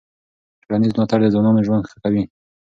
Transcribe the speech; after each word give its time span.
ټولنیز 0.63 0.91
ملاتړ 0.95 1.19
د 1.23 1.27
ځوانانو 1.33 1.65
ژوند 1.67 1.87
ښه 1.89 1.97
کوي. 2.03 2.23